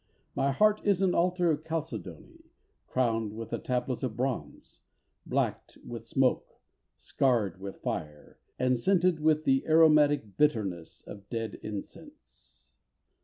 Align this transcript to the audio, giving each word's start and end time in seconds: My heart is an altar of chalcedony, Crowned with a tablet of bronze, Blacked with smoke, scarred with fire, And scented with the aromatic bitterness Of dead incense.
My 0.35 0.51
heart 0.51 0.81
is 0.83 1.03
an 1.03 1.13
altar 1.13 1.51
of 1.51 1.63
chalcedony, 1.63 2.49
Crowned 2.87 3.33
with 3.33 3.53
a 3.53 3.59
tablet 3.59 4.01
of 4.01 4.17
bronze, 4.17 4.79
Blacked 5.27 5.77
with 5.85 6.07
smoke, 6.07 6.59
scarred 6.97 7.59
with 7.61 7.81
fire, 7.83 8.39
And 8.57 8.79
scented 8.79 9.19
with 9.19 9.43
the 9.43 9.63
aromatic 9.67 10.37
bitterness 10.37 11.03
Of 11.05 11.29
dead 11.29 11.59
incense. 11.61 12.73